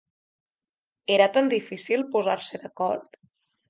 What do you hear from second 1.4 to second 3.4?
difícil posar-se d’acord?